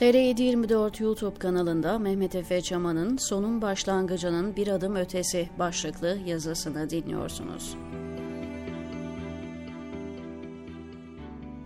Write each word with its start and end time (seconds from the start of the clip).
TR724 0.00 1.02
YouTube 1.02 1.38
kanalında 1.38 1.98
Mehmet 1.98 2.34
Efe 2.34 2.60
Çaman'ın 2.60 3.16
Sonun 3.16 3.62
Başlangıcının 3.62 4.56
Bir 4.56 4.68
Adım 4.68 4.96
Ötesi 4.96 5.48
başlıklı 5.58 6.18
yazısını 6.26 6.90
dinliyorsunuz. 6.90 7.76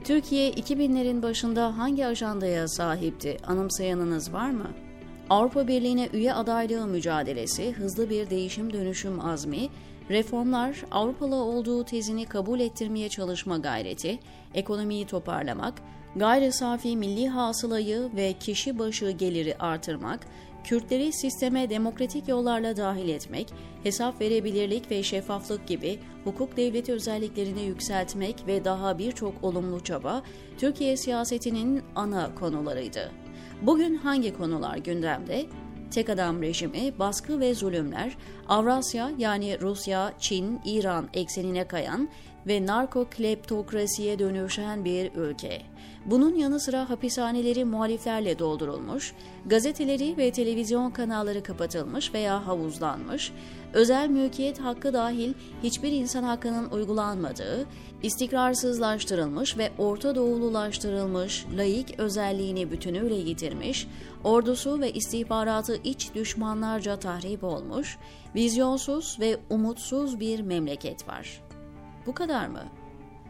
Türkiye 0.04 0.50
2000'lerin 0.50 1.22
başında 1.22 1.78
hangi 1.78 2.06
ajandaya 2.06 2.68
sahipti? 2.68 3.36
Anımsayanınız 3.46 4.32
var 4.32 4.50
mı? 4.50 4.70
Avrupa 5.30 5.68
Birliği'ne 5.68 6.08
üye 6.12 6.34
adaylığı 6.34 6.86
mücadelesi, 6.86 7.72
hızlı 7.72 8.10
bir 8.10 8.30
değişim 8.30 8.72
dönüşüm 8.72 9.20
azmi, 9.20 9.68
reformlar, 10.10 10.84
Avrupalı 10.90 11.34
olduğu 11.34 11.84
tezini 11.84 12.26
kabul 12.26 12.60
ettirmeye 12.60 13.08
çalışma 13.08 13.58
gayreti, 13.58 14.18
ekonomiyi 14.54 15.06
toparlamak, 15.06 15.82
gayri 16.16 16.52
safi 16.52 16.96
milli 16.96 17.28
hasılayı 17.28 18.10
ve 18.16 18.32
kişi 18.32 18.78
başı 18.78 19.10
geliri 19.10 19.56
artırmak, 19.58 20.26
Kürtleri 20.64 21.12
sisteme 21.12 21.70
demokratik 21.70 22.28
yollarla 22.28 22.76
dahil 22.76 23.08
etmek, 23.08 23.52
hesap 23.82 24.20
verebilirlik 24.20 24.90
ve 24.90 25.02
şeffaflık 25.02 25.66
gibi 25.66 25.98
hukuk 26.24 26.56
devleti 26.56 26.92
özelliklerini 26.92 27.62
yükseltmek 27.62 28.46
ve 28.46 28.64
daha 28.64 28.98
birçok 28.98 29.44
olumlu 29.44 29.84
çaba 29.84 30.22
Türkiye 30.58 30.96
siyasetinin 30.96 31.82
ana 31.94 32.34
konularıydı. 32.34 33.12
Bugün 33.62 33.96
hangi 33.96 34.36
konular 34.36 34.76
gündemde? 34.76 35.46
Tek 35.90 36.08
adam 36.08 36.42
rejimi, 36.42 36.98
baskı 36.98 37.40
ve 37.40 37.54
zulümler, 37.54 38.16
Avrasya 38.48 39.10
yani 39.18 39.60
Rusya, 39.60 40.12
Çin, 40.18 40.60
İran 40.64 41.08
eksenine 41.14 41.64
kayan 41.68 42.08
ve 42.46 42.66
narko 42.66 43.06
kleptokrasiye 43.10 44.18
dönüşen 44.18 44.84
bir 44.84 45.12
ülke. 45.14 45.62
Bunun 46.06 46.34
yanı 46.34 46.60
sıra 46.60 46.90
hapishaneleri 46.90 47.64
muhaliflerle 47.64 48.38
doldurulmuş, 48.38 49.14
gazeteleri 49.46 50.16
ve 50.16 50.30
televizyon 50.30 50.90
kanalları 50.90 51.42
kapatılmış 51.42 52.14
veya 52.14 52.46
havuzlanmış, 52.46 53.32
özel 53.72 54.08
mülkiyet 54.08 54.60
hakkı 54.60 54.92
dahil 54.92 55.34
hiçbir 55.62 55.92
insan 55.92 56.22
hakkının 56.22 56.70
uygulanmadığı, 56.70 57.66
istikrarsızlaştırılmış 58.02 59.58
ve 59.58 59.70
Orta 59.78 60.14
Doğululaştırılmış, 60.14 61.46
laik 61.56 62.00
özelliğini 62.00 62.70
bütünüyle 62.70 63.14
yitirmiş, 63.14 63.88
ordusu 64.24 64.80
ve 64.80 64.92
istihbaratı 64.92 65.76
iç 65.84 66.14
düşmanlarca 66.14 66.98
tahrip 66.98 67.44
olmuş, 67.44 67.98
vizyonsuz 68.34 69.16
ve 69.20 69.36
umutsuz 69.50 70.20
bir 70.20 70.40
memleket 70.40 71.08
var. 71.08 71.43
Bu 72.06 72.14
kadar 72.14 72.46
mı? 72.46 72.62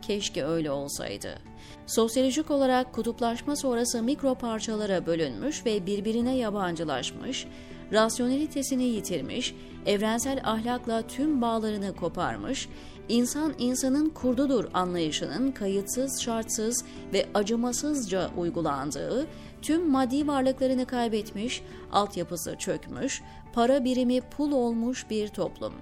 Keşke 0.03 0.45
öyle 0.45 0.71
olsaydı. 0.71 1.39
Sosyolojik 1.87 2.51
olarak 2.51 2.93
kutuplaşma 2.93 3.57
sonrası 3.57 4.03
mikro 4.03 4.35
parçalara 4.35 5.07
bölünmüş 5.07 5.67
ve 5.67 5.87
birbirine 5.87 6.37
yabancılaşmış, 6.37 7.47
rasyonelitesini 7.95 8.85
yitirmiş, 8.85 9.55
evrensel 9.87 10.41
ahlakla 10.45 11.03
tüm 11.07 11.43
bağlarını 11.43 11.97
koparmış, 11.97 12.69
insan 13.09 13.55
insanın 13.59 14.11
kurdudur 14.11 14.65
anlayışının 14.75 15.53
kayıtsız, 15.53 16.23
şartsız 16.23 16.85
ve 17.13 17.27
acımasızca 17.35 18.31
uygulandığı, 18.37 19.27
tüm 19.63 19.91
maddi 19.91 20.27
varlıklarını 20.27 20.87
kaybetmiş, 20.87 21.63
altyapısı 21.93 22.57
çökmüş, 22.59 23.23
para 23.53 23.85
birimi 23.85 24.21
pul 24.21 24.53
olmuş 24.53 25.11
bir 25.11 25.29
toplum. 25.29 25.73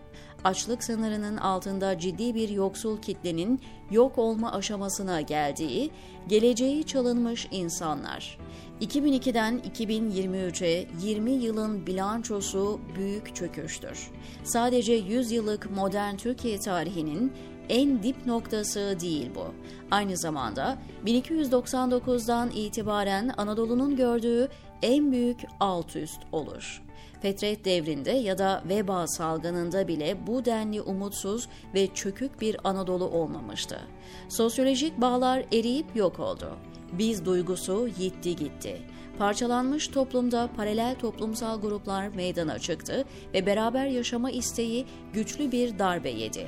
Açlık 0.44 0.84
sınırının 0.84 1.36
altında 1.36 1.98
ciddi 1.98 2.34
bir 2.34 2.48
yoksul 2.48 2.98
kitlenin 3.02 3.60
yok 3.90 4.18
olma 4.18 4.52
aşamasına 4.52 5.20
geldiği, 5.20 5.90
geleceği 6.28 6.84
çalınmış 6.84 7.48
insanlar. 7.50 8.38
2002'den 8.80 9.58
2023'e 9.58 10.86
20 11.02 11.30
yılın 11.30 11.86
bilançosu 11.86 12.01
büyük 12.96 13.36
çöküştür. 13.36 14.10
Sadece 14.44 14.92
100 14.92 15.32
yıllık 15.32 15.70
modern 15.70 16.16
Türkiye 16.16 16.58
tarihinin 16.58 17.32
en 17.68 18.02
dip 18.02 18.26
noktası 18.26 18.96
değil 19.00 19.30
bu. 19.34 19.54
Aynı 19.90 20.16
zamanda 20.16 20.78
1299'dan 21.06 22.50
itibaren 22.50 23.34
Anadolu'nun 23.36 23.96
gördüğü 23.96 24.48
en 24.82 25.12
büyük 25.12 25.38
alt 25.60 25.96
üst 25.96 26.20
olur. 26.32 26.82
Fetret 27.22 27.64
devrinde 27.64 28.10
ya 28.10 28.38
da 28.38 28.62
veba 28.68 29.06
salgınında 29.06 29.88
bile 29.88 30.26
bu 30.26 30.44
denli 30.44 30.82
umutsuz 30.82 31.48
ve 31.74 31.86
çökük 31.94 32.40
bir 32.40 32.56
Anadolu 32.64 33.04
olmamıştı. 33.04 33.80
Sosyolojik 34.28 35.00
bağlar 35.00 35.44
eriyip 35.52 35.96
yok 35.96 36.20
oldu. 36.20 36.56
Biz 36.92 37.24
duygusu 37.24 37.88
yitti 37.98 38.36
gitti. 38.36 38.82
Parçalanmış 39.18 39.88
toplumda 39.88 40.50
paralel 40.56 40.94
toplumsal 40.98 41.60
gruplar 41.60 42.08
meydana 42.08 42.58
çıktı 42.58 43.04
ve 43.34 43.46
beraber 43.46 43.86
yaşama 43.86 44.30
isteği 44.30 44.86
güçlü 45.12 45.52
bir 45.52 45.78
darbe 45.78 46.10
yedi 46.10 46.46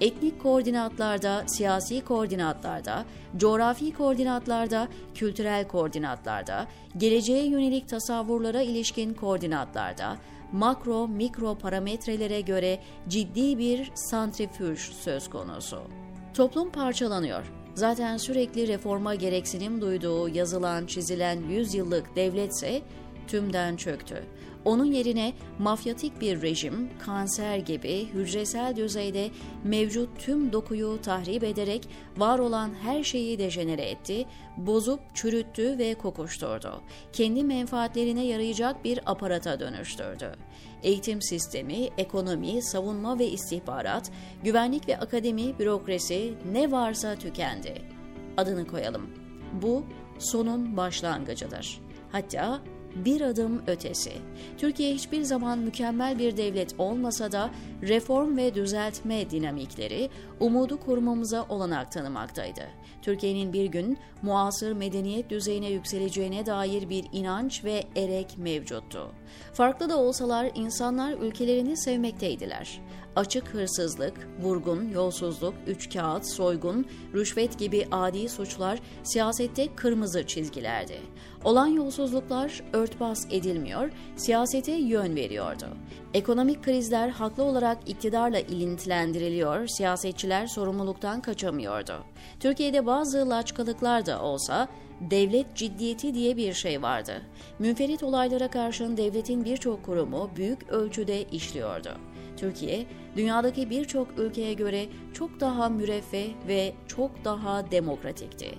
etnik 0.00 0.42
koordinatlarda, 0.42 1.44
siyasi 1.46 2.04
koordinatlarda, 2.04 3.04
coğrafi 3.36 3.92
koordinatlarda, 3.92 4.88
kültürel 5.14 5.68
koordinatlarda, 5.68 6.66
geleceğe 6.96 7.46
yönelik 7.46 7.88
tasavvurlara 7.88 8.62
ilişkin 8.62 9.14
koordinatlarda, 9.14 10.16
makro 10.52 11.08
mikro 11.08 11.58
parametrelere 11.58 12.40
göre 12.40 12.80
ciddi 13.08 13.58
bir 13.58 13.92
santrifüj 13.94 14.78
söz 14.78 15.30
konusu. 15.30 15.82
Toplum 16.34 16.70
parçalanıyor. 16.70 17.63
Zaten 17.74 18.16
sürekli 18.16 18.68
reforma 18.68 19.14
gereksinim 19.14 19.80
duyduğu 19.80 20.28
yazılan 20.28 20.86
çizilen 20.86 21.40
100 21.48 21.74
yıllık 21.74 22.16
devletse 22.16 22.82
tümden 23.28 23.76
çöktü. 23.76 24.24
Onun 24.64 24.84
yerine 24.84 25.32
mafyatik 25.58 26.20
bir 26.20 26.42
rejim, 26.42 26.90
kanser 26.98 27.56
gibi 27.56 28.08
hücresel 28.14 28.76
düzeyde 28.76 29.30
mevcut 29.64 30.18
tüm 30.18 30.52
dokuyu 30.52 30.98
tahrip 31.02 31.44
ederek 31.44 31.88
var 32.16 32.38
olan 32.38 32.70
her 32.82 33.04
şeyi 33.04 33.38
dejenere 33.38 33.82
etti, 33.82 34.26
bozup 34.56 35.00
çürüttü 35.14 35.78
ve 35.78 35.94
kokuşturdu. 35.94 36.80
Kendi 37.12 37.44
menfaatlerine 37.44 38.24
yarayacak 38.24 38.84
bir 38.84 39.00
aparata 39.06 39.60
dönüştürdü. 39.60 40.32
Eğitim 40.82 41.22
sistemi, 41.22 41.88
ekonomi, 41.98 42.62
savunma 42.62 43.18
ve 43.18 43.26
istihbarat, 43.26 44.10
güvenlik 44.44 44.88
ve 44.88 44.98
akademi, 44.98 45.58
bürokrasi 45.58 46.34
ne 46.52 46.70
varsa 46.70 47.14
tükendi. 47.14 47.82
Adını 48.36 48.66
koyalım. 48.66 49.10
Bu 49.62 49.84
sonun 50.18 50.76
başlangıcıdır. 50.76 51.80
Hatta 52.12 52.60
bir 52.94 53.20
adım 53.20 53.62
ötesi. 53.66 54.12
Türkiye 54.58 54.94
hiçbir 54.94 55.22
zaman 55.22 55.58
mükemmel 55.58 56.18
bir 56.18 56.36
devlet 56.36 56.74
olmasa 56.78 57.32
da 57.32 57.50
reform 57.82 58.36
ve 58.36 58.54
düzeltme 58.54 59.30
dinamikleri 59.30 60.10
umudu 60.40 60.80
korumamıza 60.80 61.46
olanak 61.48 61.92
tanımaktaydı. 61.92 62.62
Türkiye'nin 63.02 63.52
bir 63.52 63.66
gün 63.66 63.98
muasır 64.22 64.72
medeniyet 64.72 65.30
düzeyine 65.30 65.70
yükseleceğine 65.70 66.46
dair 66.46 66.88
bir 66.88 67.04
inanç 67.12 67.64
ve 67.64 67.84
erek 67.96 68.38
mevcuttu. 68.38 69.12
Farklı 69.52 69.88
da 69.88 69.98
olsalar 69.98 70.50
insanlar 70.54 71.12
ülkelerini 71.12 71.76
sevmekteydiler. 71.76 72.80
Açık 73.16 73.48
hırsızlık, 73.48 74.28
vurgun, 74.40 74.88
yolsuzluk, 74.88 75.54
üç 75.66 75.92
kağıt, 75.92 76.26
soygun, 76.26 76.86
rüşvet 77.14 77.58
gibi 77.58 77.86
adi 77.90 78.28
suçlar 78.28 78.80
siyasette 79.02 79.74
kırmızı 79.74 80.26
çizgilerdi. 80.26 80.98
Olan 81.44 81.66
yolsuzluklar 81.66 82.62
örtbas 82.72 83.26
edilmiyor, 83.30 83.90
siyasete 84.16 84.72
yön 84.72 85.16
veriyordu. 85.16 85.66
Ekonomik 86.14 86.64
krizler 86.64 87.08
haklı 87.08 87.42
olarak 87.42 87.78
iktidarla 87.86 88.38
ilintilendiriliyor, 88.38 89.66
siyasetçiler 89.66 90.46
sorumluluktan 90.46 91.20
kaçamıyordu. 91.20 92.04
Türkiye'de 92.40 92.86
bazı 92.86 93.30
laçkalıklar 93.30 94.06
da 94.06 94.22
olsa 94.22 94.68
devlet 95.00 95.56
ciddiyeti 95.56 96.14
diye 96.14 96.36
bir 96.36 96.52
şey 96.52 96.82
vardı. 96.82 97.22
Münferit 97.58 98.02
olaylara 98.02 98.48
karşın 98.48 98.96
devletin 98.96 99.44
birçok 99.44 99.84
kurumu 99.84 100.30
büyük 100.36 100.68
ölçüde 100.68 101.22
işliyordu. 101.22 101.90
Türkiye, 102.44 102.86
dünyadaki 103.16 103.70
birçok 103.70 104.18
ülkeye 104.18 104.54
göre 104.54 104.86
çok 105.12 105.40
daha 105.40 105.68
müreffeh 105.68 106.28
ve 106.48 106.72
çok 106.88 107.24
daha 107.24 107.70
demokratikti. 107.70 108.50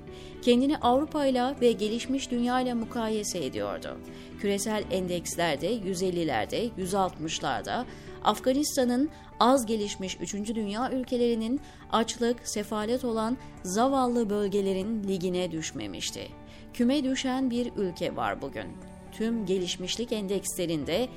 Kendini 0.42 0.78
Avrupa 0.78 1.26
ile 1.26 1.56
ve 1.62 1.72
gelişmiş 1.72 2.32
dünya 2.32 2.62
ile 2.62 2.74
mukayese 2.74 3.46
ediyordu. 3.46 3.98
Küresel 4.40 4.84
endekslerde 4.92 5.78
150'lerde, 5.78 6.70
160'larda, 6.78 7.86
Afganistan'ın 8.24 9.10
az 9.40 9.66
gelişmiş 9.66 10.18
3. 10.22 10.34
dünya 10.34 10.92
ülkelerinin 10.92 11.62
açlık, 11.92 12.48
sefalet 12.48 13.06
olan 13.06 13.38
zavallı 13.64 14.30
bölgelerin 14.30 15.04
ligine 15.04 15.52
düşmemişti. 15.52 16.28
Küme 16.74 17.04
düşen 17.04 17.50
bir 17.50 17.72
ülke 17.78 18.16
var 18.16 18.42
bugün. 18.42 18.66
Tüm 19.12 19.46
gelişmişlik 19.46 20.12
endekslerinde 20.12 21.08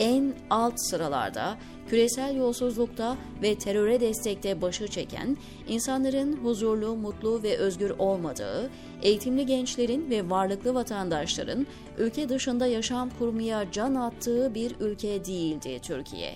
en 0.00 0.34
alt 0.50 0.74
sıralarda, 0.76 1.56
küresel 1.88 2.36
yolsuzlukta 2.36 3.16
ve 3.42 3.54
teröre 3.54 4.00
destekte 4.00 4.62
başı 4.62 4.88
çeken, 4.88 5.36
insanların 5.68 6.36
huzurlu, 6.36 6.96
mutlu 6.96 7.42
ve 7.42 7.56
özgür 7.56 7.90
olmadığı, 7.98 8.70
eğitimli 9.02 9.46
gençlerin 9.46 10.10
ve 10.10 10.30
varlıklı 10.30 10.74
vatandaşların 10.74 11.66
ülke 11.98 12.28
dışında 12.28 12.66
yaşam 12.66 13.10
kurmaya 13.18 13.72
can 13.72 13.94
attığı 13.94 14.54
bir 14.54 14.76
ülke 14.80 15.24
değildi 15.24 15.78
Türkiye. 15.82 16.34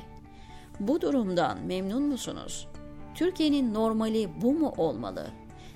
Bu 0.80 1.00
durumdan 1.00 1.58
memnun 1.66 2.02
musunuz? 2.02 2.68
Türkiye'nin 3.14 3.74
normali 3.74 4.28
bu 4.42 4.52
mu 4.52 4.74
olmalı? 4.76 5.26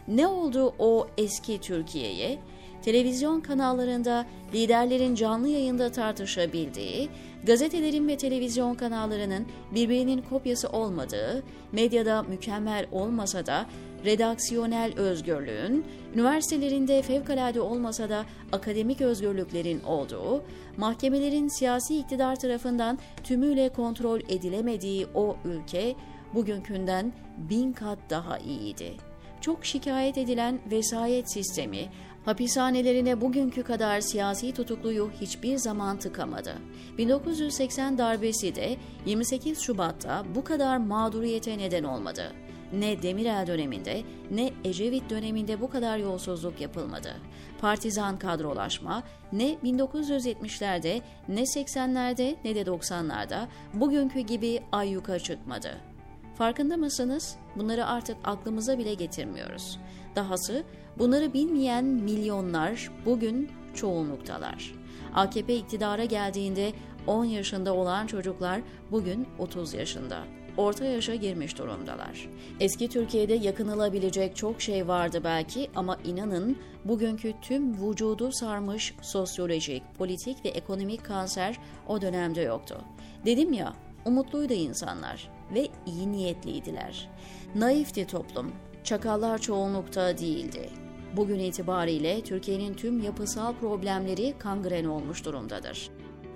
Ne 0.08 0.26
oldu 0.26 0.75
o 0.79 1.06
eski 1.19 1.61
Türkiye'ye? 1.61 2.38
Televizyon 2.84 3.40
kanallarında 3.40 4.26
liderlerin 4.55 5.14
canlı 5.14 5.49
yayında 5.49 5.93
tartışabildiği, 5.93 7.08
gazetelerin 7.46 8.08
ve 8.08 8.17
televizyon 8.17 8.75
kanallarının 8.75 9.46
birbirinin 9.75 10.23
kopyası 10.31 10.69
olmadığı, 10.69 11.43
medyada 11.73 12.23
mükemmel 12.23 12.87
olmasa 12.93 13.46
da 13.46 13.67
redaksiyonel 14.05 14.99
özgürlüğün, 14.99 15.84
üniversitelerinde 16.14 17.02
fevkalade 17.02 17.61
olmasa 17.61 18.08
da 18.08 18.25
akademik 18.52 19.00
özgürlüklerin 19.00 19.81
olduğu, 19.82 20.43
mahkemelerin 20.76 21.49
siyasi 21.49 21.99
iktidar 21.99 22.37
tarafından 22.37 22.99
tümüyle 23.25 23.69
kontrol 23.69 24.20
edilemediği 24.20 25.06
o 25.14 25.37
ülke 25.44 25.94
bugünkünden 26.34 27.12
bin 27.50 27.73
kat 27.73 27.99
daha 28.11 28.38
iyiydi. 28.38 28.93
Çok 29.40 29.64
şikayet 29.64 30.19
edilen 30.19 30.58
vesayet 30.70 31.32
sistemi, 31.32 31.88
hapishanelerine 32.24 33.20
bugünkü 33.20 33.62
kadar 33.62 34.00
siyasi 34.00 34.52
tutukluyu 34.52 35.10
hiçbir 35.20 35.56
zaman 35.56 35.98
tıkamadı. 35.98 36.54
1980 36.98 37.98
darbesi 37.98 38.54
de 38.54 38.76
28 39.06 39.60
Şubat'ta 39.60 40.24
bu 40.34 40.44
kadar 40.44 40.76
mağduriyete 40.76 41.58
neden 41.58 41.84
olmadı. 41.84 42.32
Ne 42.72 43.02
Demirel 43.02 43.46
döneminde 43.46 44.02
ne 44.30 44.50
Ecevit 44.64 45.10
döneminde 45.10 45.60
bu 45.60 45.70
kadar 45.70 45.98
yolsuzluk 45.98 46.60
yapılmadı. 46.60 47.16
Partizan 47.60 48.19
kadrolaşma 48.19 49.02
ne 49.32 49.54
1970'lerde 49.64 51.00
ne 51.28 51.42
80'lerde 51.42 52.36
ne 52.44 52.54
de 52.54 52.62
90'larda 52.62 53.46
bugünkü 53.74 54.20
gibi 54.20 54.60
ayyuka 54.72 55.19
çıkmadı. 55.19 55.80
Farkında 56.34 56.76
mısınız? 56.76 57.36
Bunları 57.56 57.86
artık 57.86 58.16
aklımıza 58.24 58.78
bile 58.78 58.94
getirmiyoruz. 58.94 59.78
Dahası 60.16 60.64
bunları 60.99 61.33
bilmeyen 61.33 61.85
milyonlar 61.85 62.91
bugün 63.06 63.50
çoğunluktalar. 63.75 64.75
AKP 65.15 65.56
iktidara 65.56 66.05
geldiğinde 66.05 66.73
10 67.06 67.25
yaşında 67.25 67.75
olan 67.75 68.06
çocuklar 68.06 68.61
bugün 68.91 69.27
30 69.39 69.75
yaşında. 69.75 70.19
Orta 70.56 70.85
yaşa 70.85 71.15
girmiş 71.15 71.59
durumdalar. 71.59 72.29
Eski 72.61 72.89
Türkiye'de 72.89 73.35
yakınılabilecek 73.35 74.37
çok 74.37 74.62
şey 74.62 74.89
vardı 74.89 75.21
belki 75.25 75.71
ama 75.75 75.99
inanın 76.05 76.56
bugünkü 76.85 77.33
tüm 77.43 77.89
vücudu 77.89 78.33
sarmış 78.33 78.94
sosyolojik, 79.03 79.83
politik 79.99 80.44
ve 80.44 80.49
ekonomik 80.49 81.05
kanser 81.05 81.59
o 81.89 82.00
dönemde 82.00 82.41
yoktu. 82.41 82.85
Dedim 83.27 83.53
ya, 83.53 83.73
umutluydu 84.05 84.53
insanlar 84.53 85.31
ve 85.55 85.69
iyi 85.87 86.12
niyetliydiler. 86.12 87.11
Naifti 87.55 88.06
toplum, 88.06 88.53
çakallar 88.85 89.39
çoğunlukta 89.39 90.19
değildi. 90.19 90.81
Bugün 91.17 91.38
itibariyle 91.38 92.20
Türkiye'nin 92.20 92.75
tüm 92.75 93.03
yapısal 93.03 93.55
problemleri 93.55 94.35
kangren 94.38 94.85
olmuş 94.85 95.25
durumdadır. 95.25 95.91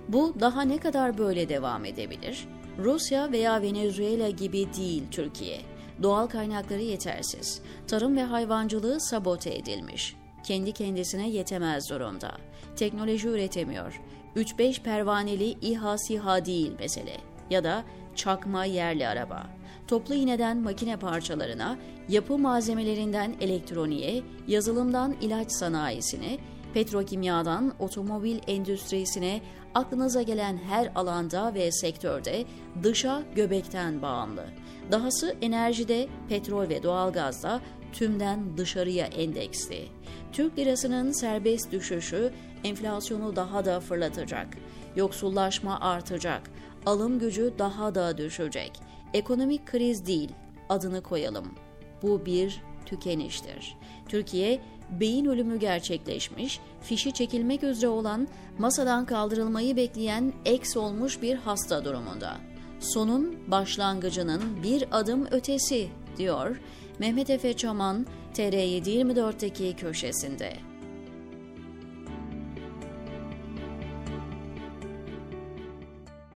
Bu 0.07 0.35
daha 0.39 0.61
ne 0.61 0.77
kadar 0.77 1.17
böyle 1.17 1.49
devam 1.49 1.85
edebilir? 1.85 2.47
Rusya 2.77 3.31
veya 3.31 3.61
Venezuela 3.61 4.29
gibi 4.29 4.67
değil 4.77 5.03
Türkiye. 5.11 5.61
Doğal 6.03 6.27
kaynakları 6.27 6.81
yetersiz. 6.81 7.61
Tarım 7.87 8.17
ve 8.17 8.23
hayvancılığı 8.23 9.01
sabote 9.01 9.55
edilmiş. 9.55 10.15
Kendi 10.43 10.71
kendisine 10.71 11.29
yetemez 11.29 11.89
durumda. 11.89 12.31
Teknoloji 12.75 13.27
üretemiyor. 13.27 14.01
3-5 14.35 14.81
pervaneli 14.81 15.49
İHA 15.61 15.97
SİHA 15.97 16.45
değil 16.45 16.71
mesele. 16.79 17.17
Ya 17.49 17.63
da 17.63 17.83
çakma 18.15 18.65
yerli 18.65 19.07
araba. 19.07 19.47
Toplu 19.87 20.13
iğneden 20.15 20.57
makine 20.57 20.97
parçalarına, 20.97 21.77
yapı 22.09 22.37
malzemelerinden 22.37 23.35
elektroniğe, 23.41 24.23
yazılımdan 24.47 25.15
ilaç 25.21 25.51
sanayisine, 25.51 26.37
petrokimyadan 26.73 27.73
otomobil 27.79 28.39
endüstrisine 28.47 29.41
aklınıza 29.75 30.21
gelen 30.21 30.57
her 30.57 30.91
alanda 30.95 31.53
ve 31.53 31.71
sektörde 31.71 32.45
dışa 32.83 33.23
göbekten 33.35 34.01
bağımlı. 34.01 34.45
Dahası 34.91 35.35
enerjide, 35.41 36.07
petrol 36.29 36.69
ve 36.69 36.83
doğalgazda 36.83 37.61
tümden 37.93 38.57
dışarıya 38.57 39.05
endeksli. 39.05 39.87
Türk 40.33 40.59
lirasının 40.59 41.11
serbest 41.11 41.71
düşüşü 41.71 42.33
enflasyonu 42.63 43.35
daha 43.35 43.65
da 43.65 43.79
fırlatacak. 43.79 44.47
Yoksullaşma 44.95 45.79
artacak. 45.79 46.41
Alım 46.85 47.19
gücü 47.19 47.53
daha 47.59 47.95
da 47.95 48.17
düşecek. 48.17 48.86
Ekonomik 49.13 49.65
kriz 49.65 50.05
değil, 50.05 50.29
adını 50.69 51.01
koyalım. 51.01 51.55
Bu 52.01 52.25
bir 52.25 52.63
tükeniştir. 52.85 53.77
Türkiye 54.07 54.59
beyin 54.91 55.25
ölümü 55.25 55.59
gerçekleşmiş, 55.59 56.59
fişi 56.81 57.13
çekilmek 57.13 57.63
üzere 57.63 57.89
olan, 57.89 58.27
masadan 58.57 59.05
kaldırılmayı 59.05 59.75
bekleyen 59.75 60.33
eks 60.45 60.77
olmuş 60.77 61.21
bir 61.21 61.35
hasta 61.35 61.85
durumunda. 61.85 62.37
Sonun 62.79 63.51
başlangıcının 63.51 64.41
bir 64.63 64.85
adım 64.91 65.27
ötesi, 65.31 65.87
diyor 66.17 66.59
Mehmet 66.99 67.29
Efe 67.29 67.53
Çaman, 67.53 68.05
TR724'deki 68.33 69.75
köşesinde. 69.75 70.66